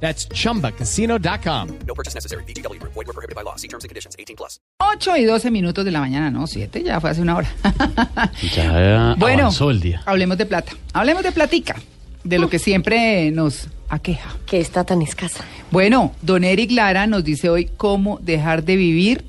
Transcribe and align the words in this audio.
That's 0.00 0.28
chumbacasino.com. 0.28 1.68
No 1.86 1.94
purchase 1.94 2.14
necessary. 2.14 2.44
BGW. 2.44 2.78
Void 2.82 3.06
were 3.06 3.12
prohibited 3.14 3.34
by 3.34 3.42
law. 3.42 3.56
See 3.56 3.66
terms 3.68 3.84
and 3.84 3.88
conditions. 3.88 4.14
18 4.18 4.36
plus. 4.36 4.60
8 4.78 5.16
y 5.18 5.24
12 5.24 5.50
minutos 5.50 5.84
de 5.84 5.90
la 5.90 6.00
mañana, 6.00 6.30
no, 6.30 6.46
7, 6.46 6.82
ya 6.82 7.00
fue 7.00 7.10
hace 7.10 7.22
una 7.22 7.36
hora. 7.36 7.48
Ya 8.54 9.14
bueno, 9.18 9.44
avanzó 9.44 9.70
el 9.70 9.80
día. 9.80 10.02
hablemos 10.06 10.36
de 10.38 10.46
plata. 10.46 10.72
Hablemos 10.92 11.22
de 11.22 11.32
platica, 11.32 11.76
de 12.24 12.38
lo 12.38 12.48
que 12.50 12.58
siempre 12.58 13.30
nos 13.30 13.68
aqueja. 13.88 14.36
que 14.46 14.60
está 14.60 14.84
tan 14.84 15.00
escasa. 15.02 15.44
Bueno, 15.70 16.12
don 16.22 16.44
Eric 16.44 16.70
Lara 16.72 17.06
nos 17.06 17.24
dice 17.24 17.48
hoy 17.48 17.70
cómo 17.76 18.18
dejar 18.22 18.64
de 18.64 18.76
vivir 18.76 19.24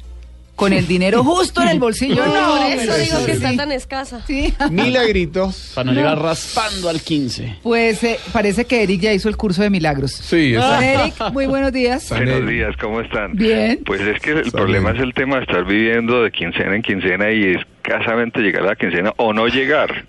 con 0.58 0.74
el 0.74 0.86
dinero 0.88 1.24
justo 1.24 1.62
en 1.62 1.70
el 1.70 1.80
bolsillo. 1.80 2.26
No, 2.26 2.34
No, 2.60 2.68
eso 2.68 2.98
digo 2.98 3.26
que 3.26 3.32
está 3.32 3.56
tan 3.56 3.72
escasa. 3.72 4.22
Sí. 4.28 4.54
Milagritos. 4.70 5.72
Para 5.76 5.92
no, 5.92 5.94
llegar 5.94 6.20
raspando 6.20 6.90
al 6.90 7.00
15. 7.00 7.58
Pues 7.64 8.04
eh, 8.04 8.20
parece 8.34 8.66
que 8.66 8.84
Eric 8.84 9.00
ya 9.00 9.14
hizo 9.14 9.30
el 9.30 9.38
curso 9.38 9.62
de 9.62 9.70
milagros. 9.70 10.12
Sí, 10.12 10.56
exacto. 10.56 10.84
Eric, 10.84 11.32
muy 11.32 11.46
buenos 11.46 11.72
días. 11.72 12.10
Buenos 12.10 12.48
días, 12.50 12.76
¿cómo 12.82 13.00
están? 13.02 13.34
Bien. 13.36 13.80
Pues 13.86 14.02
es 14.02 14.20
que 14.20 14.32
el 14.32 14.52
problema 14.52 14.92
es 14.92 15.00
el 15.00 15.14
tema 15.14 15.36
de 15.38 15.44
estar 15.44 15.64
viviendo 15.64 16.24
de 16.24 16.32
quincena 16.32 16.76
en 16.76 16.82
quincena 16.82 17.32
y 17.32 17.54
escasamente 17.56 18.40
llegar 18.42 18.64
a 18.64 18.66
la 18.68 18.76
quincena 18.76 19.14
o 19.18 19.32
no 19.34 19.48
llegar. 19.48 20.06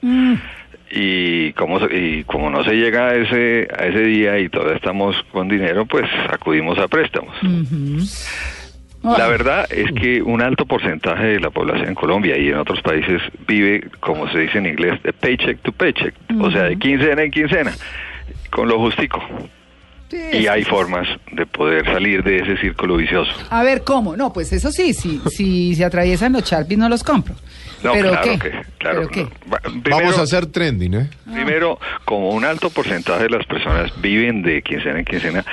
Y 0.91 1.53
como, 1.53 1.79
se- 1.87 1.95
y 1.95 2.25
como 2.25 2.49
no 2.49 2.65
se 2.65 2.73
llega 2.73 3.09
a 3.09 3.15
ese, 3.15 3.69
a 3.79 3.85
ese 3.87 4.01
día 4.01 4.39
y 4.39 4.49
todavía 4.49 4.77
estamos 4.77 5.15
con 5.33 5.47
dinero, 5.47 5.85
pues 5.85 6.07
acudimos 6.31 6.79
a 6.79 6.89
préstamos. 6.89 7.35
La 9.03 9.29
verdad 9.29 9.67
es 9.71 9.91
que 9.93 10.21
un 10.23 10.43
alto 10.43 10.67
porcentaje 10.67 11.25
de 11.25 11.41
la 11.41 11.51
población 11.51 11.89
en 11.89 11.95
Colombia 11.95 12.37
y 12.37 12.49
en 12.49 12.57
otros 12.59 12.81
países 12.83 13.23
vive, 13.47 13.89
como 14.01 14.29
se 14.31 14.39
dice 14.41 14.59
en 14.59 14.67
inglés, 14.67 15.01
de 15.03 15.13
paycheck 15.13 15.61
to 15.63 15.73
paycheck, 15.73 16.15
o 16.41 16.51
sea, 16.51 16.65
de 16.65 16.77
quincena 16.79 17.23
en 17.23 17.31
quincena, 17.31 17.73
con 18.51 18.69
lo 18.69 18.79
justico. 18.79 19.23
Sí, 20.11 20.17
Y 20.41 20.47
hay 20.47 20.65
formas 20.65 21.07
de 21.33 21.45
poder 21.45 21.85
salir 21.85 22.23
de 22.25 22.39
ese 22.39 22.57
círculo 22.57 22.97
vicioso. 22.97 23.31
A 23.51 23.63
ver, 23.63 23.85
¿cómo? 23.85 24.17
No, 24.17 24.33
pues 24.33 24.53
eso 24.55 24.73
sí, 24.73 24.95
si, 24.95 25.21
si 25.31 25.75
se 25.75 25.85
atraviesan 25.85 26.33
los 26.33 26.45
Sharpies 26.45 26.79
no 26.79 26.89
los 26.89 27.05
compro. 27.05 27.35
No, 27.85 27.93
¿Pero 27.93 28.11
claro 28.13 28.25
qué? 28.25 28.39
que, 28.39 28.51
claro. 28.79 29.01
¿Pero 29.01 29.09
qué? 29.11 29.23
no. 29.25 29.53
Va- 29.53 29.61
Vamos 29.91 30.19
a 30.19 30.23
hacer 30.23 30.47
trending, 30.47 30.95
¿eh? 30.95 31.11
Primero, 31.31 31.79
como 32.07 32.31
un 32.31 32.45
alto 32.47 32.71
porcentaje 32.71 33.25
de 33.25 33.31
las 33.31 33.45
personas 33.47 33.93
viven 34.01 34.41
de 34.43 34.63
quincena 34.63 34.99
en 34.99 35.05
quincena, 35.05 35.45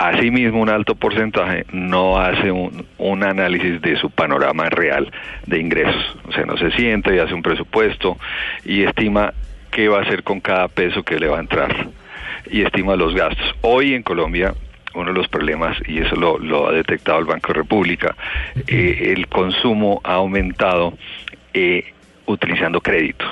asimismo 0.00 0.62
un 0.62 0.70
alto 0.70 0.94
porcentaje 0.94 1.66
no 1.72 2.18
hace 2.18 2.50
un, 2.50 3.22
análisis 3.22 3.82
de 3.82 3.96
su 3.96 4.08
panorama 4.08 4.70
real 4.70 5.12
de 5.46 5.60
ingresos. 5.60 6.16
O 6.26 6.32
sea, 6.32 6.46
no 6.46 6.56
se 6.56 6.70
sienta 6.70 7.14
y 7.14 7.18
hace 7.18 7.34
un 7.34 7.42
presupuesto 7.42 8.16
y 8.64 8.82
estima 8.84 9.34
qué 9.70 9.88
va 9.88 9.98
a 9.98 10.02
hacer 10.02 10.22
con 10.22 10.40
cada 10.40 10.68
peso 10.68 11.02
que 11.02 11.18
le 11.18 11.28
va 11.28 11.36
a 11.36 11.40
entrar 11.40 11.88
y 12.50 12.62
estima 12.62 12.96
los 12.96 13.14
gastos. 13.14 13.54
Hoy 13.60 13.94
en 13.94 14.02
Colombia 14.02 14.54
uno 14.94 15.12
de 15.12 15.18
los 15.18 15.28
problemas, 15.28 15.76
y 15.86 15.98
eso 16.00 16.16
lo, 16.16 16.36
lo 16.38 16.66
ha 16.66 16.72
detectado 16.72 17.20
el 17.20 17.24
Banco 17.24 17.52
República, 17.52 18.16
eh, 18.66 19.12
el 19.16 19.28
consumo 19.28 20.00
ha 20.02 20.14
aumentado 20.14 20.94
eh, 21.54 21.92
utilizando 22.26 22.80
crédito 22.80 23.24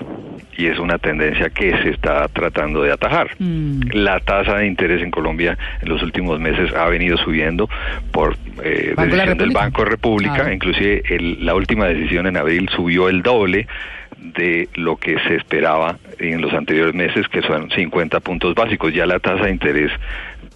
y 0.59 0.67
es 0.67 0.78
una 0.81 0.98
tendencia 0.98 1.51
que 1.51 1.70
se 1.83 1.91
está 1.91 2.27
tratando 2.27 2.83
de 2.83 2.91
atajar. 2.91 3.28
La 3.39 4.19
tasa 4.19 4.57
de 4.57 4.67
interés 4.67 5.01
en 5.05 5.13
Colombia 5.13 5.57
en 5.80 5.89
los 5.89 6.02
últimos 6.02 6.41
meses 6.41 6.74
ha 6.74 6.89
venido 6.89 7.17
subiendo 7.17 7.70
por 8.11 8.36
eh, 8.64 8.92
de 8.96 9.07
decisión 9.07 9.39
del. 9.39 9.51
Banco 9.52 9.85
República, 9.85 10.35
Claro. 10.35 10.52
inclusive 10.52 11.02
el- 11.11 11.46
la 11.46 11.55
última 11.55 11.86
decisión 11.86 12.27
en 12.27 12.36
abril 12.36 12.69
subió 12.74 13.08
el 13.08 13.23
doble 13.23 13.69
de 14.17 14.69
lo 14.74 14.96
que 14.96 15.17
se 15.20 15.36
esperaba 15.36 15.96
en 16.19 16.41
los 16.41 16.52
anteriores 16.52 16.92
meses, 16.92 17.29
que 17.29 17.40
son 17.42 17.70
50 17.70 18.19
puntos 18.19 18.57
básicos. 18.57 18.92
Ya 18.92 19.07
la 19.07 19.20
tasa 19.20 19.45
de 19.45 19.52
interés 19.52 19.92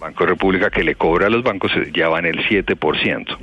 Banco 0.01 0.27
República 0.27 0.69
que 0.71 0.83
le 0.83 0.97
cobra 0.97 1.29
a 1.29 1.31
los 1.31 1.45
bancos 1.45 1.71
ya 1.95 2.09
va 2.09 2.19
en 2.19 2.27
el 2.27 2.45
7%. 2.49 3.39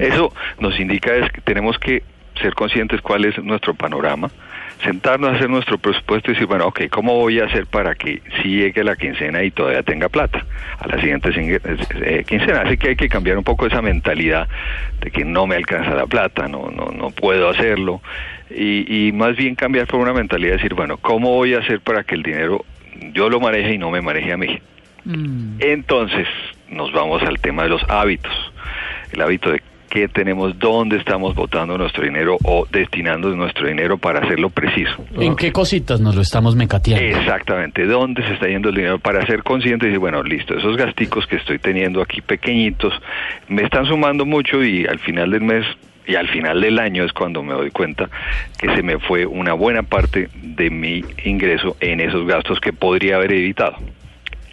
Eso 0.00 0.32
nos 0.58 0.80
indica 0.80 1.14
es 1.14 1.30
que 1.30 1.40
tenemos 1.42 1.78
que 1.78 2.02
ser 2.42 2.54
conscientes 2.54 3.00
cuál 3.02 3.24
es 3.24 3.38
nuestro 3.38 3.74
panorama, 3.74 4.30
sentarnos 4.82 5.30
a 5.32 5.36
hacer 5.36 5.48
nuestro 5.48 5.78
presupuesto 5.78 6.30
y 6.30 6.34
decir, 6.34 6.46
bueno, 6.46 6.66
ok, 6.66 6.82
¿cómo 6.90 7.14
voy 7.14 7.40
a 7.40 7.46
hacer 7.46 7.66
para 7.66 7.94
que 7.94 8.20
si 8.42 8.56
llegue 8.56 8.84
la 8.84 8.96
quincena 8.96 9.42
y 9.42 9.50
todavía 9.50 9.82
tenga 9.82 10.08
plata 10.08 10.44
a 10.78 10.86
la 10.88 11.00
siguiente 11.00 11.32
sin- 11.32 11.58
eh, 12.02 12.24
quincena? 12.26 12.62
Así 12.62 12.76
que 12.76 12.88
hay 12.90 12.96
que 12.96 13.08
cambiar 13.08 13.38
un 13.38 13.44
poco 13.44 13.66
esa 13.66 13.80
mentalidad 13.82 14.48
de 15.00 15.10
que 15.10 15.24
no 15.24 15.46
me 15.46 15.56
alcanza 15.56 15.94
la 15.94 16.06
plata, 16.06 16.48
no, 16.48 16.70
no, 16.70 16.86
no 16.86 17.10
puedo 17.10 17.48
hacerlo, 17.48 18.02
y, 18.50 19.08
y 19.08 19.12
más 19.12 19.36
bien 19.36 19.54
cambiar 19.54 19.86
por 19.86 20.00
una 20.00 20.12
mentalidad 20.12 20.50
de 20.52 20.56
decir, 20.58 20.74
bueno, 20.74 20.96
¿cómo 20.98 21.30
voy 21.30 21.54
a 21.54 21.58
hacer 21.60 21.80
para 21.80 22.04
que 22.04 22.14
el 22.14 22.22
dinero 22.22 22.64
yo 23.12 23.30
lo 23.30 23.40
maneje 23.40 23.74
y 23.74 23.78
no 23.78 23.90
me 23.90 24.00
maneje 24.02 24.32
a 24.32 24.36
mí? 24.36 24.58
Mm. 25.04 25.56
Entonces, 25.60 26.26
nos 26.68 26.92
vamos 26.92 27.22
al 27.22 27.38
tema 27.40 27.62
de 27.64 27.68
los 27.70 27.82
hábitos. 27.90 28.32
El 29.12 29.20
hábito 29.20 29.50
de 29.52 29.62
qué 29.94 30.08
tenemos, 30.08 30.58
dónde 30.58 30.96
estamos 30.96 31.36
botando 31.36 31.78
nuestro 31.78 32.02
dinero 32.02 32.36
o 32.42 32.66
destinando 32.68 33.28
nuestro 33.36 33.68
dinero 33.68 33.96
para 33.96 34.18
hacerlo 34.18 34.50
preciso. 34.50 34.92
¿En 35.20 35.36
qué 35.36 35.52
cositas 35.52 36.00
nos 36.00 36.16
lo 36.16 36.22
estamos 36.22 36.56
mecateando? 36.56 37.16
Exactamente, 37.16 37.86
dónde 37.86 38.26
se 38.26 38.34
está 38.34 38.48
yendo 38.48 38.70
el 38.70 38.74
dinero 38.74 38.98
para 38.98 39.24
ser 39.24 39.44
consciente 39.44 39.86
y 39.86 39.90
decir, 39.90 40.00
bueno, 40.00 40.20
listo, 40.24 40.58
esos 40.58 40.76
gasticos 40.76 41.28
que 41.28 41.36
estoy 41.36 41.60
teniendo 41.60 42.02
aquí 42.02 42.20
pequeñitos 42.22 42.92
me 43.46 43.62
están 43.62 43.86
sumando 43.86 44.26
mucho 44.26 44.64
y 44.64 44.84
al 44.84 44.98
final 44.98 45.30
del 45.30 45.42
mes 45.42 45.64
y 46.08 46.16
al 46.16 46.26
final 46.28 46.60
del 46.60 46.80
año 46.80 47.04
es 47.04 47.12
cuando 47.12 47.44
me 47.44 47.54
doy 47.54 47.70
cuenta 47.70 48.10
que 48.58 48.74
se 48.74 48.82
me 48.82 48.98
fue 48.98 49.26
una 49.26 49.52
buena 49.52 49.84
parte 49.84 50.28
de 50.34 50.70
mi 50.70 51.04
ingreso 51.24 51.76
en 51.78 52.00
esos 52.00 52.26
gastos 52.26 52.58
que 52.58 52.72
podría 52.72 53.14
haber 53.14 53.32
evitado. 53.32 53.76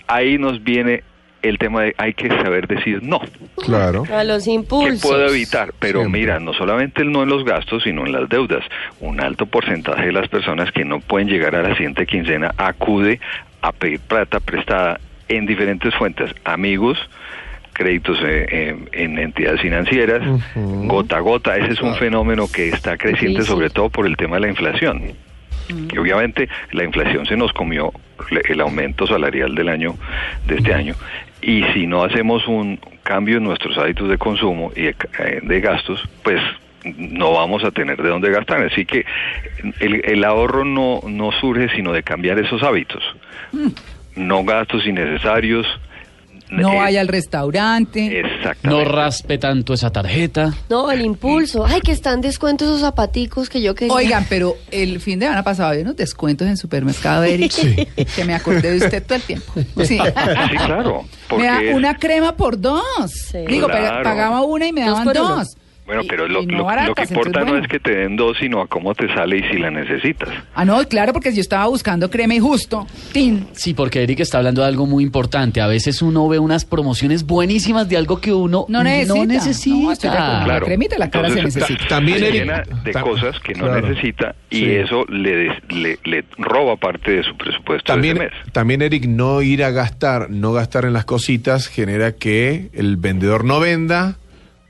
Ahí 0.06 0.38
nos 0.38 0.64
viene 0.64 1.02
el 1.44 1.58
tema 1.58 1.82
de 1.84 1.96
hay 1.98 2.14
que 2.14 2.28
saber 2.30 2.68
decir 2.68 3.02
no. 3.04 3.20
Claro. 3.64 4.04
A 4.14 4.24
los 4.24 4.46
¿Qué 4.46 4.52
impulsos. 4.52 5.02
puedo 5.02 5.28
evitar? 5.30 5.74
Pero 5.80 6.02
Siempre. 6.02 6.22
mira, 6.22 6.40
no 6.40 6.54
solamente 6.54 7.02
el 7.02 7.12
no 7.12 7.24
en 7.24 7.30
los 7.30 7.44
gastos, 7.46 7.84
sino 7.84 8.06
en 8.06 8.12
las 8.12 8.30
deudas. 8.30 8.64
Un 9.00 9.20
alto 9.22 9.46
porcentaje 9.46 10.06
de 10.08 10.12
las 10.12 10.28
personas 10.30 10.72
que 10.72 10.86
no 10.86 11.00
pueden 11.00 11.28
llegar 11.28 11.56
a 11.56 11.62
la 11.64 11.74
siguiente 11.76 12.06
quincena 12.06 12.54
acude 12.58 13.20
a 13.62 13.72
pedir 13.72 14.00
plata 14.00 14.40
prestada 14.40 15.00
en 15.28 15.46
diferentes 15.46 15.94
fuentes, 15.96 16.32
amigos, 16.44 16.98
créditos 17.74 18.18
eh, 18.22 18.46
eh, 18.52 18.76
en 18.92 19.18
entidades 19.18 19.62
financieras, 19.62 20.22
gota 20.56 21.18
a 21.18 21.20
gota. 21.22 21.56
Ese 21.58 21.74
es 21.74 21.82
un 21.82 21.96
fenómeno 21.96 22.48
que 22.54 22.70
está 22.70 22.98
creciente 22.98 23.44
sobre 23.44 23.70
todo 23.70 23.90
por 23.90 24.06
el 24.06 24.18
tema 24.18 24.36
de 24.36 24.42
la 24.42 24.48
inflación. 24.50 25.14
Que 25.88 26.00
obviamente 26.00 26.50
la 26.74 26.84
inflación 26.84 27.26
se 27.26 27.38
nos 27.38 27.54
comió 27.54 27.94
le- 28.30 28.42
el 28.50 28.60
aumento 28.60 29.08
salarial 29.08 29.56
del 29.56 29.70
año 29.70 29.96
de 30.46 30.56
este 30.58 30.74
año 30.74 30.96
y 31.42 31.64
si 31.74 31.88
no 31.88 32.04
hacemos 32.04 32.48
un 32.48 32.80
cambio 33.04 33.38
en 33.38 33.44
nuestros 33.44 33.78
hábitos 33.78 34.10
de 34.10 34.18
consumo 34.18 34.72
y 34.76 34.84
de, 34.84 34.96
eh, 35.20 35.40
de 35.42 35.62
gastos, 35.62 36.08
pues 36.24 36.42
no 36.84 37.34
vamos 37.34 37.64
a 37.64 37.72
tener 37.72 38.02
de 38.02 38.10
dónde 38.10 38.32
gastar. 38.32 38.64
Así 38.64 38.86
que 38.86 39.06
el, 39.80 40.02
el 40.06 40.24
ahorro 40.24 40.66
no, 40.66 41.02
no 41.08 41.32
surge 41.32 41.70
sino 41.76 41.92
de 41.92 42.04
cambiar 42.04 42.40
esos 42.40 42.64
hábitos. 42.64 43.04
No 44.16 44.44
gastos 44.44 44.86
innecesarios. 44.86 45.68
No 46.52 46.74
eh, 46.74 46.78
vaya 46.78 47.02
al 47.02 47.08
restaurante. 47.08 48.20
Exactamente. 48.20 48.68
No 48.68 48.84
raspe 48.84 49.38
tanto 49.38 49.74
esa 49.74 49.90
tarjeta. 49.92 50.54
No, 50.70 50.92
el 50.92 51.02
impulso. 51.02 51.66
Ay, 51.66 51.82
que 51.82 51.92
están 51.92 52.22
descuentos 52.22 52.68
esos 52.68 52.82
zapaticos 52.82 53.50
que 53.50 53.62
yo 53.62 53.74
quería. 53.74 53.94
Oigan, 53.94 54.26
pero 54.30 54.56
el 54.70 55.00
fin 55.00 55.20
de 55.20 55.26
semana 55.28 55.44
pasado 55.44 55.70
había 55.70 55.82
unos 55.84 55.96
descuentos 55.96 56.48
en 56.48 56.58
supermercado, 56.58 57.24
Eric, 57.24 57.54
que 58.16 58.26
me 58.26 58.34
acordé 58.36 58.72
de 58.72 58.78
usted 58.86 59.04
todo 59.04 59.16
el 59.16 59.22
tiempo. 59.22 59.54
Sí. 59.78 59.86
Sí, 59.86 59.98
claro. 60.58 61.06
Me 61.38 61.46
da 61.46 61.60
una 61.74 61.98
crema 61.98 62.36
por 62.36 62.60
dos. 62.60 62.84
Sí. 63.32 63.40
Digo, 63.48 63.68
Claro. 63.68 64.04
pagaba 64.04 64.42
una 64.42 64.68
y 64.68 64.74
me 64.74 64.82
daban 64.82 65.08
dos. 65.14 65.56
Bueno, 65.94 66.04
pero 66.08 66.28
lo, 66.28 66.42
y 66.44 66.46
no 66.46 66.52
lo- 66.54 66.58
lo 66.60 66.64
baratas, 66.66 67.08
que 67.08 67.14
importa 67.14 67.40
entonces, 67.42 67.54
no 67.54 67.64
es 67.64 67.68
que 67.70 67.80
te 67.80 67.96
den 67.96 68.16
dos, 68.16 68.38
sino 68.40 68.62
a 68.62 68.68
cómo 68.68 68.94
te 68.96 69.14
sale 69.14 69.38
y 69.40 69.44
si 69.50 69.58
la 69.58 69.70
necesitas. 69.72 70.30
Ah, 70.56 70.64
no, 70.64 70.82
claro, 70.88 71.12
porque 71.14 71.34
yo 71.34 71.42
estaba 71.42 71.68
buscando 71.68 72.10
crema 72.10 72.34
y 72.36 72.40
justo. 72.40 72.88
Tin. 73.12 73.48
Sí, 73.54 73.74
porque 73.74 74.04
Eric 74.04 74.22
está 74.22 74.38
hablando 74.38 74.62
de 74.62 74.68
algo 74.68 74.86
muy 74.86 75.04
importante. 75.04 75.60
A 75.62 75.68
veces 75.68 76.02
uno 76.02 76.28
ve 76.30 76.40
unas 76.40 76.64
promociones 76.66 77.26
buenísimas 77.26 77.90
de 77.90 77.98
algo 77.98 78.22
que 78.22 78.34
uno 78.34 78.66
No 78.70 78.84
necesita. 78.84 79.16
No 79.16 79.26
necesita. 79.26 80.42
No. 80.42 80.48
La 80.48 80.62
cremita 80.62 80.98
la 80.98 81.10
cara 81.10 81.30
se 81.30 81.44
necesita. 81.44 81.78
ta- 81.78 81.88
También, 81.88 82.20
se 82.20 82.28
Eric, 82.30 82.40
llena 82.42 82.64
de 82.84 82.94
cosas 82.94 83.40
que 83.40 83.54
no 83.54 83.66
claro. 83.66 83.88
necesita 83.90 84.36
y 84.50 84.58
Sí. 84.60 84.72
eso 84.76 85.06
le, 85.10 85.36
des- 85.36 85.64
le, 85.74 86.00
le 86.06 86.24
roba 86.38 86.76
parte 86.78 87.12
de 87.12 87.24
su 87.24 87.36
presupuesto 87.36 87.84
También, 87.92 88.18
de 88.18 88.26
ese 88.28 88.36
mes. 88.44 88.54
también, 88.54 88.82
Eric, 88.82 89.06
no 89.06 89.42
ir 89.42 89.64
a 89.64 89.72
gastar, 89.72 90.30
no 90.30 90.54
gastar 90.54 90.86
en 90.86 90.94
las 90.94 91.06
cositas 91.06 91.68
genera 91.68 92.14
que 92.14 92.70
el 92.74 92.98
vendedor 92.98 93.44
no 93.44 93.60
venda, 93.60 94.18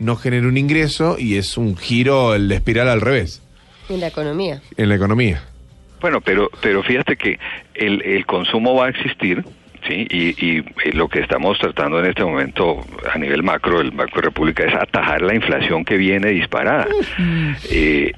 no 0.02 0.16
genera 0.16 0.48
un 0.48 0.58
ingreso 0.58 1.16
y 1.20 1.38
es 1.38 1.58
un 1.58 1.78
giro, 1.78 2.34
el 2.36 2.52
espiral 2.52 2.90
al 2.90 3.02
revés 3.02 3.42
En 3.90 4.00
la 4.00 4.08
economía. 4.08 4.62
en 4.78 4.90
la 4.90 4.96
economía. 4.96 5.44
Bueno, 6.02 6.20
pero, 6.22 6.50
pero 6.62 6.82
fíjate 6.84 7.16
que 7.16 7.38
el, 7.76 8.02
el 8.02 8.26
consumo 8.26 8.74
va 8.76 8.88
a 8.88 8.90
existir, 8.90 9.44
¿sí? 9.88 10.08
Y, 10.10 10.30
y, 10.44 10.66
y 10.86 10.92
lo 10.94 11.08
que 11.08 11.20
estamos 11.20 11.60
tratando 11.60 12.00
en 12.00 12.08
este 12.08 12.24
momento 12.24 12.84
a 13.14 13.18
nivel 13.20 13.44
macro 13.44 13.78
del 13.78 13.92
Banco 13.92 14.16
de 14.16 14.22
República 14.24 14.64
es 14.64 14.74
atajar 14.74 15.22
la 15.22 15.36
inflación 15.36 15.86
que 15.86 15.98
viene 15.98 16.30
disparada. 16.30 16.88
Eh, 17.70 18.12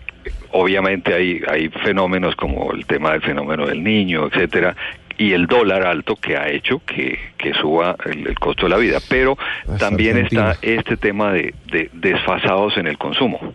obviamente 0.51 1.13
hay, 1.13 1.41
hay 1.47 1.67
fenómenos 1.69 2.35
como 2.37 2.71
el 2.71 2.85
tema 2.85 3.11
del 3.11 3.21
fenómeno 3.21 3.65
del 3.67 3.83
niño, 3.83 4.27
etcétera, 4.27 4.75
y 5.23 5.33
el 5.33 5.47
dólar 5.47 5.85
alto 5.85 6.15
que 6.15 6.35
ha 6.37 6.49
hecho 6.49 6.81
que, 6.85 7.17
que 7.37 7.53
suba 7.53 7.95
el, 8.05 8.27
el 8.27 8.39
costo 8.39 8.63
de 8.65 8.69
la 8.69 8.77
vida. 8.77 8.99
Pero 9.07 9.37
también 9.79 10.15
Argentina. 10.17 10.51
está 10.51 10.67
este 10.67 10.97
tema 10.97 11.31
de, 11.31 11.53
de 11.71 11.89
desfasados 11.93 12.77
en 12.77 12.87
el 12.87 12.97
consumo. 12.97 13.53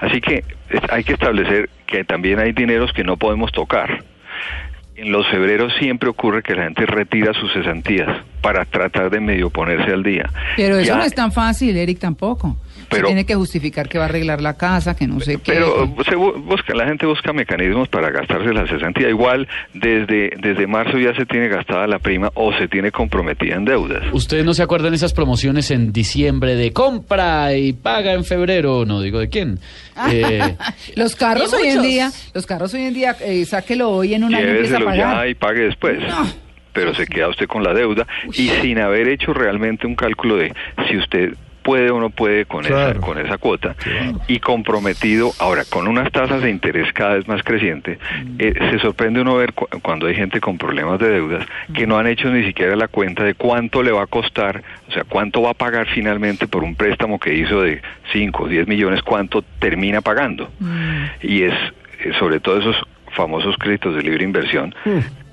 Así 0.00 0.20
que 0.20 0.44
hay 0.90 1.04
que 1.04 1.12
establecer 1.12 1.68
que 1.86 2.04
también 2.04 2.38
hay 2.38 2.52
dineros 2.52 2.92
que 2.92 3.04
no 3.04 3.16
podemos 3.16 3.52
tocar. 3.52 4.02
En 4.96 5.12
los 5.12 5.28
febreros 5.28 5.72
siempre 5.78 6.08
ocurre 6.08 6.42
que 6.42 6.54
la 6.56 6.64
gente 6.64 6.84
retira 6.84 7.32
sus 7.32 7.52
cesantías 7.52 8.08
para 8.40 8.64
tratar 8.64 9.10
de 9.10 9.20
medio 9.20 9.48
ponerse 9.48 9.92
al 9.92 10.02
día. 10.02 10.28
Pero 10.56 10.76
eso 10.78 10.86
Ya- 10.88 10.96
no 10.96 11.04
es 11.04 11.14
tan 11.14 11.30
fácil, 11.30 11.76
Eric, 11.76 11.98
tampoco. 12.00 12.56
Se 12.90 12.96
Pero- 12.96 13.08
tiene 13.08 13.26
que 13.26 13.34
justificar 13.34 13.88
que 13.88 13.98
va 13.98 14.04
a 14.04 14.08
arreglar 14.08 14.40
la 14.40 14.56
casa, 14.56 14.96
que 14.96 15.06
no 15.06 15.20
sé 15.20 15.36
qué. 15.36 15.52
Pero 15.52 15.94
se 16.08 16.14
busca, 16.16 16.74
la 16.74 16.86
gente 16.86 17.04
busca 17.04 17.34
mecanismos 17.34 17.86
para 17.88 18.10
gastarse 18.10 18.52
la 18.54 18.66
cesantía. 18.66 19.10
Igual 19.10 19.46
desde, 19.74 20.30
desde 20.40 20.66
marzo 20.66 20.98
ya 20.98 21.14
se 21.14 21.26
tiene 21.26 21.48
gastada 21.48 21.86
la 21.86 21.98
prima 21.98 22.30
o 22.34 22.52
se 22.54 22.66
tiene 22.66 22.90
comprometida 22.90 23.56
en 23.56 23.66
deudas. 23.66 24.02
¿Ustedes 24.12 24.44
no 24.46 24.54
se 24.54 24.62
acuerdan 24.62 24.94
esas 24.94 25.12
promociones 25.12 25.70
en 25.70 25.92
diciembre 25.92 26.54
de 26.54 26.72
compra 26.72 27.52
y 27.54 27.74
paga 27.74 28.14
en 28.14 28.24
febrero? 28.24 28.86
No 28.86 29.02
digo 29.02 29.18
de 29.18 29.28
quién. 29.28 29.58
Eh, 30.10 30.56
los 30.96 31.14
carros 31.14 31.52
hoy 31.52 31.68
en 31.68 31.82
día, 31.82 32.10
los 32.32 32.46
carros 32.46 32.72
hoy 32.72 32.82
en 32.84 32.94
día, 32.94 33.14
eh, 33.20 33.44
sáquelo 33.44 33.90
hoy 33.90 34.14
en 34.14 34.24
un 34.24 34.34
año 34.34 34.46
y 34.46 34.48
empieza 34.50 34.76
a 34.76 34.78
Lléveselo 34.78 34.84
pagar. 34.86 35.24
ya 35.24 35.28
y 35.28 35.34
pague 35.34 35.60
después. 35.64 35.98
Pero 36.72 36.94
se 36.94 37.06
queda 37.06 37.28
usted 37.28 37.46
con 37.48 37.62
la 37.64 37.74
deuda 37.74 38.06
y 38.32 38.48
sin 38.62 38.78
haber 38.78 39.08
hecho 39.08 39.32
realmente 39.34 39.86
un 39.86 39.94
cálculo 39.96 40.36
de 40.36 40.54
si 40.88 40.96
usted 40.96 41.34
puede 41.68 41.90
o 41.90 42.00
no 42.00 42.08
puede 42.08 42.46
con 42.46 42.64
Claro. 42.64 42.92
esa 42.92 43.00
con 43.00 43.18
esa 43.18 43.36
cuota. 43.36 43.76
Y 44.26 44.38
comprometido 44.40 45.32
ahora 45.38 45.64
con 45.68 45.86
unas 45.86 46.10
tasas 46.12 46.40
de 46.42 46.48
interés 46.50 46.90
cada 46.94 47.14
vez 47.16 47.28
más 47.28 47.42
crecientes 47.42 47.98
eh, 48.38 48.54
se 48.70 48.78
sorprende 48.78 49.20
uno 49.20 49.36
ver 49.36 49.52
cu- 49.52 49.68
cuando 49.82 50.06
hay 50.06 50.14
gente 50.14 50.40
con 50.40 50.56
problemas 50.56 50.98
de 50.98 51.10
deudas 51.10 51.44
que 51.74 51.86
no 51.86 51.98
han 51.98 52.06
hecho 52.06 52.30
ni 52.30 52.42
siquiera 52.44 52.74
la 52.74 52.88
cuenta 52.88 53.22
de 53.22 53.34
cuánto 53.34 53.82
le 53.82 53.92
va 53.92 54.04
a 54.04 54.06
costar 54.06 54.62
o 54.88 54.92
sea 54.92 55.04
cuánto 55.04 55.42
va 55.42 55.50
a 55.50 55.54
pagar 55.54 55.86
finalmente 55.88 56.48
por 56.48 56.64
un 56.64 56.74
préstamo 56.74 57.18
que 57.18 57.34
hizo 57.34 57.60
de 57.60 57.82
5 58.12 58.44
o 58.44 58.48
10 58.48 58.66
millones 58.66 59.02
cuánto 59.02 59.42
termina 59.58 60.00
pagando. 60.00 60.50
Y 61.22 61.42
es 61.42 61.52
eh, 62.00 62.12
sobre 62.18 62.40
todo 62.40 62.58
esos 62.60 62.76
famosos 63.14 63.56
créditos 63.58 63.94
de 63.94 64.02
libre 64.02 64.24
inversión 64.24 64.74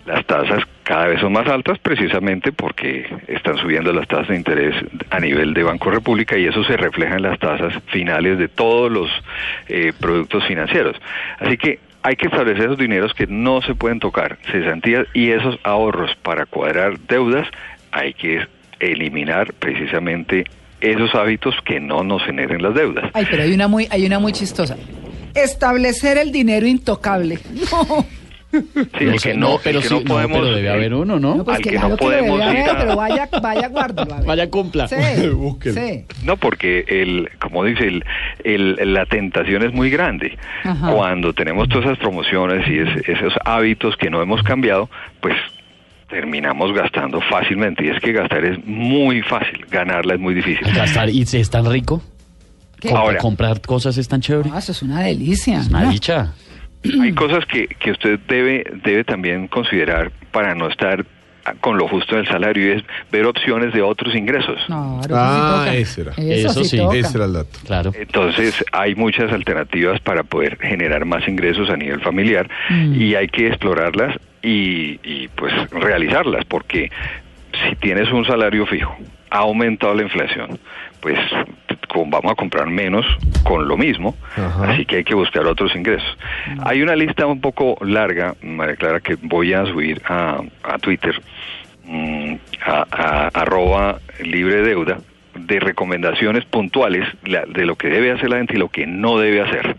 las 0.05 0.25
tasas 0.25 0.63
cada 0.83 1.07
vez 1.07 1.19
son 1.19 1.33
más 1.33 1.47
altas 1.47 1.79
precisamente 1.79 2.51
porque 2.51 3.07
están 3.27 3.57
subiendo 3.57 3.91
las 3.91 4.07
tasas 4.07 4.29
de 4.29 4.35
interés 4.35 4.75
a 5.09 5.19
nivel 5.19 5.53
de 5.53 5.63
Banco 5.63 5.89
República 5.89 6.37
y 6.37 6.45
eso 6.45 6.63
se 6.63 6.77
refleja 6.77 7.15
en 7.15 7.23
las 7.23 7.39
tasas 7.39 7.73
finales 7.87 8.37
de 8.37 8.47
todos 8.47 8.91
los 8.91 9.09
eh, 9.67 9.93
productos 9.99 10.45
financieros. 10.45 10.95
Así 11.39 11.57
que 11.57 11.79
hay 12.03 12.15
que 12.15 12.27
establecer 12.27 12.65
esos 12.65 12.77
dineros 12.77 13.13
que 13.15 13.25
no 13.25 13.63
se 13.63 13.73
pueden 13.73 13.99
tocar, 13.99 14.37
cesantías 14.51 15.07
y 15.13 15.31
esos 15.31 15.57
ahorros 15.63 16.15
para 16.21 16.45
cuadrar 16.45 16.99
deudas 16.99 17.47
hay 17.91 18.13
que 18.13 18.45
eliminar 18.79 19.53
precisamente 19.53 20.43
esos 20.81 21.15
hábitos 21.15 21.55
que 21.65 21.79
no 21.79 22.03
nos 22.03 22.23
generen 22.23 22.61
las 22.61 22.75
deudas. 22.75 23.09
Ay, 23.13 23.25
pero 23.29 23.41
hay 23.41 23.53
una 23.53 23.67
muy, 23.67 23.87
hay 23.89 24.05
una 24.05 24.19
muy 24.19 24.33
chistosa. 24.33 24.77
Establecer 25.33 26.19
el 26.19 26.31
dinero 26.31 26.67
intocable. 26.67 27.39
No. 27.71 28.05
Sí, 28.97 29.05
no 29.05 29.11
el 29.13 29.21
que 29.21 29.33
no, 29.33 29.59
pero 29.63 29.77
el 29.79 29.83
que 29.83 29.89
sí, 29.89 29.95
no 29.95 30.01
podemos, 30.03 30.39
pero 30.41 30.55
debe 30.55 30.69
haber 30.69 30.93
uno, 30.93 31.19
¿no? 31.19 31.35
No, 31.35 31.43
pues 31.43 31.57
Al 31.57 31.63
que 31.63 31.69
claro 31.71 31.89
no 31.89 31.97
que 31.97 32.03
lo 32.05 32.09
debe 32.11 32.27
podemos 32.27 32.53
ir 32.53 32.59
haber, 32.59 32.69
a- 32.69 32.77
pero 32.79 32.95
vaya, 32.95 33.29
vaya, 33.41 33.67
guárdelo. 33.67 34.13
a 34.13 34.17
ver. 34.17 34.25
Vaya, 34.27 34.49
cumpla. 34.49 34.87
Sí, 34.87 34.95
Búsquelo. 35.33 35.75
sí. 35.75 36.05
No, 36.23 36.37
porque 36.37 36.85
el, 36.87 37.29
como 37.39 37.63
dice, 37.63 37.87
el, 37.87 38.03
el- 38.43 38.93
la 38.93 39.05
tentación 39.05 39.63
es 39.63 39.73
muy 39.73 39.89
grande. 39.89 40.37
Ajá. 40.63 40.91
Cuando 40.91 41.33
tenemos 41.33 41.67
todas 41.69 41.85
esas 41.85 41.97
promociones 41.99 42.67
y 42.67 42.79
es- 42.79 43.09
esos 43.09 43.33
hábitos 43.45 43.95
que 43.97 44.09
no 44.09 44.21
hemos 44.21 44.41
cambiado, 44.43 44.89
pues 45.21 45.35
terminamos 46.09 46.73
gastando 46.73 47.19
fácilmente. 47.29 47.85
Y 47.85 47.89
es 47.89 47.99
que 47.99 48.11
gastar 48.13 48.45
es 48.45 48.63
muy 48.65 49.21
fácil, 49.21 49.65
ganarla 49.69 50.13
es 50.15 50.19
muy 50.19 50.33
difícil. 50.33 50.67
Gastar 50.73 51.09
y 51.09 51.25
si 51.25 51.37
es 51.39 51.49
tan 51.49 51.69
rico. 51.69 52.01
¿Qué? 52.79 52.91
Ahora. 52.91 53.17
comprar 53.19 53.61
cosas 53.61 53.97
es 53.97 54.07
tan 54.07 54.21
chévere. 54.21 54.49
Ah, 54.53 54.59
eso 54.59 54.73
es 54.73 54.81
una 54.83 55.01
delicia. 55.01 55.59
Es 55.61 55.69
una 55.69 55.83
¿no? 55.85 55.91
dicha. 55.91 56.33
Hay 57.01 57.13
cosas 57.13 57.45
que, 57.45 57.67
que 57.67 57.91
usted 57.91 58.19
debe, 58.27 58.63
debe 58.83 59.03
también 59.03 59.47
considerar 59.47 60.11
para 60.31 60.55
no 60.55 60.67
estar 60.67 61.05
con 61.61 61.77
lo 61.77 61.87
justo 61.87 62.15
del 62.15 62.27
salario 62.27 62.67
y 62.73 62.77
es 62.77 62.83
ver 63.11 63.25
opciones 63.25 63.71
de 63.71 63.83
otros 63.83 64.15
ingresos. 64.15 64.57
Eso 64.63 64.73
Ah, 64.73 64.99
sí 65.03 65.07
toca. 65.09 65.75
ese 65.75 66.01
era. 66.01 66.11
Eso, 66.17 66.49
Eso 66.49 66.63
sí, 66.63 66.69
sí. 66.71 66.77
toca. 66.77 66.97
Ese 66.97 67.17
era 67.17 67.25
el 67.25 67.33
dato. 67.33 67.59
Claro. 67.67 67.91
Entonces 67.93 68.65
hay 68.71 68.95
muchas 68.95 69.31
alternativas 69.31 69.99
para 70.01 70.23
poder 70.23 70.57
generar 70.59 71.05
más 71.05 71.27
ingresos 71.27 71.69
a 71.69 71.77
nivel 71.77 72.01
familiar 72.01 72.49
y 72.71 73.13
hay 73.13 73.27
que 73.27 73.47
explorarlas 73.47 74.15
y, 74.41 74.99
y, 75.03 75.27
pues 75.35 75.53
realizarlas 75.71 76.45
porque 76.45 76.89
si 77.69 77.75
tienes 77.75 78.11
un 78.11 78.25
salario 78.25 78.65
fijo, 78.65 78.95
ha 79.29 79.37
aumentado 79.39 79.93
la 79.93 80.03
inflación, 80.03 80.59
pues 81.01 81.17
vamos 81.93 82.31
a 82.31 82.35
comprar 82.35 82.67
menos 82.67 83.05
con 83.43 83.67
lo 83.67 83.77
mismo, 83.77 84.15
Ajá. 84.35 84.71
así 84.71 84.85
que 84.85 84.97
hay 84.97 85.03
que 85.05 85.15
buscar 85.15 85.45
otros 85.45 85.73
ingresos. 85.75 86.17
Hay 86.65 86.81
una 86.81 86.95
lista 86.95 87.25
un 87.25 87.39
poco 87.39 87.77
larga, 87.85 88.35
María 88.41 88.75
Clara, 88.75 88.99
que 88.99 89.15
voy 89.21 89.53
a 89.53 89.65
subir 89.65 90.01
a, 90.07 90.41
a 90.63 90.77
Twitter, 90.79 91.21
mm, 91.85 92.33
a, 92.65 92.85
a- 92.91 93.27
arroba 93.33 93.99
libre 94.21 94.61
deuda, 94.61 94.97
de 95.35 95.59
recomendaciones 95.59 96.45
puntuales 96.45 97.07
de 97.23 97.65
lo 97.65 97.75
que 97.75 97.89
debe 97.89 98.11
hacer 98.11 98.29
la 98.29 98.37
gente 98.37 98.55
y 98.55 98.57
lo 98.57 98.69
que 98.69 98.87
no 98.87 99.17
debe 99.17 99.41
hacer. 99.41 99.75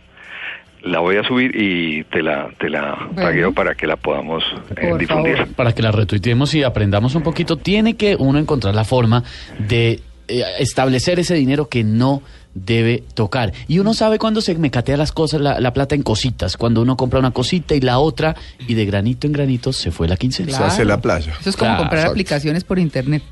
La 0.87 1.01
voy 1.01 1.17
a 1.17 1.25
subir 1.25 1.51
y 1.55 2.05
te 2.05 2.23
la, 2.23 2.49
te 2.59 2.69
la 2.71 3.09
Bueno. 3.13 3.53
para 3.53 3.75
que 3.75 3.87
la 3.87 3.97
podamos 3.97 4.43
eh, 4.77 4.93
difundir. 4.99 5.37
favor. 5.37 5.55
Para 5.55 5.73
que 5.75 5.83
la 5.83 5.91
retuiteemos 5.93 6.55
y 6.55 6.63
aprendamos 6.63 7.15
un 7.15 7.23
poquito, 7.23 7.57
tiene 7.57 7.95
que 7.97 8.17
uno 8.19 8.39
encontrar 8.39 8.75
la 8.75 8.85
forma 8.85 9.25
de 9.59 10.01
eh, 10.29 10.43
establecer 10.61 11.19
ese 11.19 11.35
dinero 11.35 11.69
que 11.69 11.83
no 11.85 12.23
debe 12.55 13.03
tocar. 13.15 13.53
Y 13.69 13.81
uno 13.81 13.93
sabe 13.95 14.19
cuando 14.19 14.41
se 14.41 14.55
mecatea 14.55 14.97
las 14.97 15.13
cosas, 15.13 15.41
la, 15.41 15.61
la 15.61 15.73
plata 15.75 15.95
en 15.95 16.03
cositas, 16.03 16.57
cuando 16.57 16.81
uno 16.83 16.97
compra 16.97 17.19
una 17.19 17.31
cosita 17.33 17.75
y 17.75 17.81
la 17.81 17.99
otra, 17.99 18.35
y 18.67 18.73
de 18.75 18.87
granito 18.87 19.27
en 19.27 19.33
granito 19.35 19.73
se 19.75 19.91
fue 19.91 20.09
la 20.09 20.17
quincena. 20.17 20.53
Se 20.57 20.63
hace 20.63 20.85
la 20.87 21.01
playa. 21.01 21.35
Eso 21.39 21.51
es 21.51 21.57
como 21.57 21.69
Claro, 21.73 21.79
comprar 21.83 21.99
exacto. 21.99 22.13
aplicaciones 22.13 22.65
por 22.65 22.79
internet. 22.79 23.23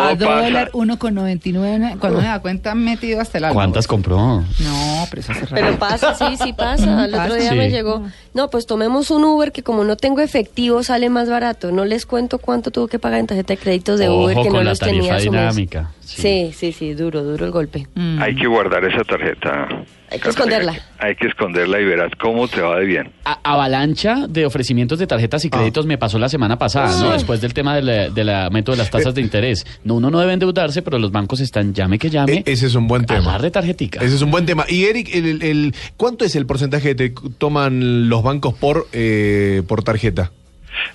A 0.00 0.14
dólar 0.14 0.70
1,99. 0.72 1.98
Cuando 1.98 2.20
me 2.20 2.26
da 2.26 2.40
cuenta, 2.40 2.72
han 2.72 2.84
metido 2.84 3.20
hasta 3.20 3.38
el 3.38 3.44
alma. 3.44 3.54
¿Cuántas 3.54 3.86
compró? 3.86 4.16
No, 4.60 5.06
pero 5.10 5.20
eso 5.20 5.32
hace 5.32 5.42
rato. 5.42 5.54
Pero 5.54 5.78
pasa, 5.78 6.14
sí, 6.14 6.36
sí 6.42 6.52
pasa. 6.52 7.04
El 7.04 7.14
otro 7.14 7.34
día 7.34 7.50
Sí. 7.50 7.56
me 7.56 7.70
llegó. 7.70 8.02
No, 8.34 8.50
pues 8.50 8.66
tomemos 8.66 9.10
un 9.10 9.24
Uber 9.24 9.52
que 9.52 9.62
como 9.62 9.84
no 9.84 9.96
tengo 9.96 10.20
efectivo 10.20 10.82
sale 10.82 11.08
más 11.10 11.28
barato. 11.28 11.72
No 11.72 11.84
les 11.84 12.06
cuento 12.06 12.38
cuánto 12.38 12.70
tuvo 12.70 12.88
que 12.88 12.98
pagar 12.98 13.20
en 13.20 13.26
tarjeta 13.26 13.54
de 13.54 13.58
créditos 13.58 13.98
de 13.98 14.08
Ojo 14.08 14.24
Uber 14.24 14.36
que 14.36 14.42
con 14.44 14.52
no 14.54 14.62
la 14.62 14.70
los 14.70 14.78
tarifa 14.78 15.16
tenía 15.16 15.18
dinámica, 15.18 15.90
sí. 16.06 16.22
Sí, 16.22 16.50
sí, 16.54 16.72
sí, 16.72 16.94
duro, 16.94 17.22
duro 17.22 17.44
el 17.46 17.50
golpe. 17.52 17.86
Mm. 17.94 18.20
Hay 18.22 18.34
que 18.36 18.46
guardar 18.46 18.84
esa 18.84 19.02
tarjeta. 19.04 19.68
Hay 20.10 20.20
que 20.20 20.28
esconderla. 20.28 20.74
Hay 21.00 21.16
que 21.16 21.26
esconderla 21.26 21.80
y 21.80 21.84
verás 21.84 22.12
cómo 22.20 22.46
te 22.46 22.60
va 22.60 22.78
de 22.78 22.86
bien. 22.86 23.12
A- 23.24 23.40
avalancha 23.42 24.26
de 24.28 24.46
ofrecimientos 24.46 24.98
de 25.00 25.06
tarjetas 25.08 25.44
y 25.44 25.50
créditos 25.50 25.84
me 25.84 25.98
pasó 25.98 26.18
la 26.20 26.28
semana 26.28 26.56
pasada, 26.58 27.00
¿no? 27.00 27.12
Después 27.12 27.40
del 27.40 27.52
tema 27.54 27.74
del 27.74 28.14
de 28.14 28.24
la 28.24 28.44
aumento 28.46 28.70
de 28.72 28.78
las 28.78 28.90
tasas 28.90 29.14
de 29.16 29.20
interés. 29.20 29.66
No, 29.84 29.94
uno 29.94 30.10
no 30.10 30.20
debe 30.20 30.32
endeudarse, 30.32 30.82
pero 30.82 30.98
los 31.00 31.10
bancos 31.10 31.40
están 31.40 31.74
llame 31.74 31.98
que 31.98 32.08
llame. 32.08 32.44
E- 32.46 32.52
ese 32.52 32.66
es 32.66 32.74
un 32.76 32.86
buen 32.86 33.04
tema. 33.04 33.30
Agarre 33.30 33.50
tarjetica. 33.50 33.98
Ese 34.00 34.14
es 34.14 34.22
un 34.22 34.30
buen 34.30 34.46
tema. 34.46 34.64
Y 34.68 34.84
Eric, 34.84 35.10
el, 35.12 35.26
el- 35.26 35.42
el- 35.42 35.74
¿cuánto 35.96 36.24
es 36.24 36.36
el 36.36 36.46
porcentaje 36.46 36.94
que 36.94 37.08
te 37.10 37.14
toman 37.38 38.08
los 38.08 38.22
bancos 38.22 38.54
por, 38.54 38.86
eh, 38.92 39.62
por 39.66 39.82
tarjeta? 39.82 40.30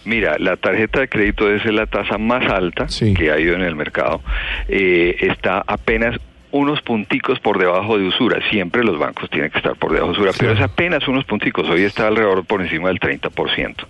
Mira, 0.05 0.37
la 0.39 0.57
tarjeta 0.57 0.99
de 1.01 1.07
crédito 1.07 1.51
es 1.51 1.63
la 1.65 1.85
tasa 1.85 2.17
más 2.17 2.49
alta 2.49 2.87
Sí. 2.89 3.13
que 3.13 3.31
ha 3.31 3.39
ido 3.39 3.55
en 3.55 3.61
el 3.61 3.75
mercado. 3.75 4.21
Eh, 4.67 5.15
está 5.21 5.63
apenas 5.65 6.17
unos 6.53 6.81
punticos 6.81 7.39
por 7.39 7.57
debajo 7.57 7.97
de 7.97 8.03
usura. 8.05 8.37
Siempre 8.49 8.83
los 8.83 8.99
bancos 8.99 9.29
tienen 9.29 9.49
que 9.51 9.57
estar 9.59 9.73
por 9.77 9.93
debajo 9.93 10.11
de 10.11 10.17
usura, 10.19 10.31
pero 10.37 10.51
es 10.51 10.59
apenas 10.59 11.07
unos 11.07 11.23
punticos. 11.23 11.69
Hoy 11.69 11.83
está 11.83 12.07
alrededor 12.07 12.43
por 12.43 12.61
encima 12.61 12.89
del 12.89 12.99
30%, 12.99 13.87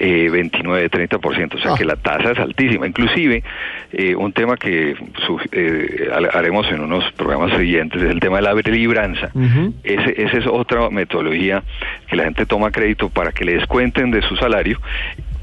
eh, 0.00 0.28
29, 0.28 0.88
30%. 0.88 1.56
O 1.56 1.60
sea 1.60 1.74
Ah. 1.74 1.74
que 1.78 1.84
la 1.84 1.94
tasa 1.94 2.32
es 2.32 2.38
altísima. 2.40 2.88
Inclusive, 2.88 3.44
eh, 3.92 4.16
un 4.16 4.32
tema 4.32 4.56
que 4.56 4.96
eh, 5.52 6.08
ha- 6.12 6.36
haremos 6.36 6.66
en 6.72 6.80
unos 6.80 7.12
programas 7.12 7.56
siguientes 7.56 8.02
es 8.02 8.10
el 8.10 8.18
tema 8.18 8.38
de 8.38 8.42
la 8.42 8.54
libranza. 8.54 9.30
Ese, 9.84 10.20
esa 10.20 10.38
es 10.38 10.46
otra 10.48 10.90
metodología 10.90 11.62
que 12.08 12.16
la 12.16 12.24
gente 12.24 12.44
toma 12.44 12.72
crédito 12.72 13.08
para 13.08 13.30
que 13.30 13.44
le 13.44 13.52
descuenten 13.54 14.10
de 14.10 14.20
su 14.22 14.34
salario, 14.34 14.80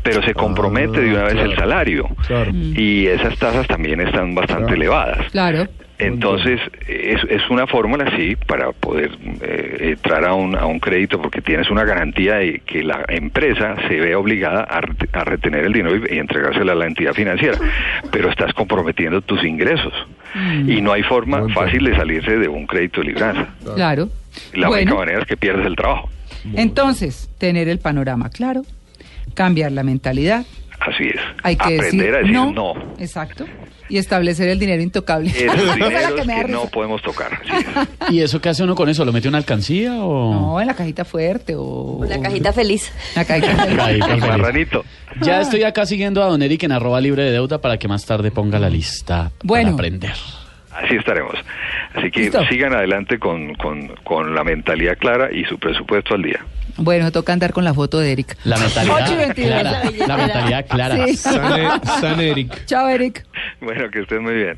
pero 0.04 0.22
se 0.24 0.34
compromete 0.34 1.02
de 1.02 1.12
una 1.14 1.24
vez 1.24 1.34
el 1.36 1.54
claro. 1.54 1.56
salario. 1.60 2.10
Claro. 2.28 2.52
Y 2.54 3.08
esas 3.08 3.38
tasas 3.38 3.68
también 3.68 4.02
están 4.02 4.34
bastante 4.36 4.66
Claro. 4.66 4.76
elevadas. 4.76 5.32
Claro. 5.32 5.68
Entonces, 6.00 6.60
es, 6.88 7.20
es 7.30 7.48
una 7.52 7.68
fórmula, 7.68 8.12
sí, 8.18 8.36
para 8.48 8.72
poder 8.72 9.12
eh, 9.42 9.92
entrar 9.92 10.26
a 10.26 10.34
un, 10.34 10.58
a 10.58 10.66
un 10.66 10.80
crédito 10.80 11.22
porque 11.22 11.42
tienes 11.44 11.70
una 11.70 11.84
garantía 11.84 12.38
de 12.38 12.60
que 12.66 12.82
la 12.82 13.06
empresa 13.08 13.76
se 13.88 14.00
ve 14.00 14.16
obligada 14.16 14.62
a, 14.68 14.80
a 14.80 15.24
retener 15.24 15.64
el 15.66 15.74
dinero 15.74 15.96
y, 15.98 16.16
y 16.16 16.18
entregárselo 16.18 16.72
a 16.72 16.76
la 16.76 16.88
entidad 16.88 17.14
financiera, 17.14 17.60
pero 18.12 18.32
estás 18.32 18.52
comprometiendo 18.56 19.22
tus 19.22 19.44
ingresos 19.44 19.94
y 20.66 20.82
no 20.82 20.92
hay 20.92 21.04
forma 21.04 21.42
Buen 21.42 21.54
fácil 21.54 21.84
de 21.84 21.96
salirse 21.96 22.36
de 22.36 22.48
un 22.48 22.66
crédito 22.66 23.02
de 23.02 23.08
libranza. 23.08 23.50
Claro. 23.76 24.10
La 24.56 24.72
única 24.72 24.96
manera 24.96 25.20
es 25.20 25.28
que 25.28 25.38
pierdes 25.38 25.68
el 25.68 25.76
trabajo. 25.76 26.10
entonces, 26.56 27.30
tener 27.38 27.68
el 27.70 27.78
panorama 27.78 28.30
claro, 28.32 28.64
cambiar 29.34 29.72
la 29.72 29.84
mentalidad, 29.84 30.46
Así 30.80 31.04
es. 31.10 31.22
hay 31.44 31.56
que 31.56 31.64
Aprender 31.76 31.92
decir, 31.94 32.14
a 32.16 32.18
decir 32.20 32.32
no, 32.34 32.52
no. 32.52 32.74
Exacto. 33.00 33.46
Y 33.88 33.98
establecer 33.98 34.48
el 34.48 34.58
dinero 34.58 34.82
intocable. 34.82 35.30
Esos 35.30 35.46
la 35.66 35.76
dineros 35.76 36.12
que 36.14 36.22
que 36.46 36.48
no 36.48 36.66
podemos 36.68 37.02
tocar. 37.02 37.40
sí. 37.46 37.66
¿Y 38.16 38.22
eso 38.22 38.40
qué 38.40 38.50
hace 38.50 38.64
uno 38.64 38.74
con 38.74 38.88
eso? 38.90 39.04
¿Lo 39.04 39.12
mete 39.12 39.28
en 39.28 39.32
una 39.32 39.38
alcancía 39.40 39.94
o...? 40.04 40.34
No, 40.34 40.62
en 40.62 40.68
la 40.68 40.74
cajita 40.74 41.04
fuerte 41.06 41.54
o... 41.58 42.00
La 42.08 42.20
cajita 42.22 42.54
feliz. 42.54 42.92
La 43.16 43.26
cajita 43.26 43.54
fuerte. 43.54 43.76
Cajita 43.76 44.06
El 44.06 44.12
feliz. 44.22 44.28
marranito. 44.28 44.86
Ya 45.22 45.42
estoy 45.42 45.64
acá 45.64 45.86
siguiendo 45.86 46.24
a 46.24 46.28
Don 46.28 46.42
Eric 46.42 46.64
en 46.64 46.72
arroba 46.72 47.02
libre 47.02 47.24
de 47.26 47.32
deuda 47.32 47.60
para 47.60 47.78
que 47.78 47.88
más 47.90 48.06
tarde 48.06 48.32
ponga 48.32 48.58
la 48.60 48.70
lista 48.70 49.32
Bueno. 49.44 49.76
para 49.76 49.88
aprender. 49.88 50.14
Así 50.72 50.96
estaremos. 50.96 51.36
Así 51.94 52.10
que 52.12 52.22
Listo. 52.22 52.46
sigan 52.50 52.74
adelante 52.74 53.20
con, 53.20 53.54
con, 53.56 53.90
con 54.06 54.34
la 54.34 54.46
mentalidad 54.46 54.98
clara 54.98 55.30
y 55.32 55.44
su 55.44 55.60
presupuesto 55.60 56.16
al 56.16 56.22
día. 56.24 56.40
Bueno, 56.78 57.12
toca 57.12 57.34
andar 57.34 57.54
con 57.54 57.64
la 57.64 57.74
foto 57.74 58.00
de 58.00 58.12
Eric. 58.12 58.38
La 58.44 58.58
mentalidad 58.58 59.04
8 59.04 59.14
y 59.14 59.16
22. 59.18 59.48
clara. 59.50 59.84
La 60.08 60.18
mentalidad 60.18 60.66
clara. 60.68 61.08
Sí. 61.08 61.16
San, 61.18 61.84
San 61.84 62.20
Eric. 62.20 62.66
Chao, 62.66 62.88
Eric. 62.90 63.26
Bueno, 63.62 63.90
que 63.92 64.02
estén 64.02 64.24
muy 64.24 64.34
bien. 64.34 64.58